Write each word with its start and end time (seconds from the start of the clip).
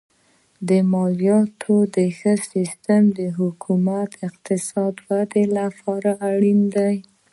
د 0.69 0.71
مالیاتو 0.93 1.75
ښه 2.17 2.33
سیستم 2.51 3.01
د 3.17 3.19
حکومت 3.39 4.09
د 4.17 4.21
اقتصادي 4.29 5.01
ودې 5.07 5.43
لپاره 5.57 6.11
اړین 6.31 6.59
دی. 6.75 6.95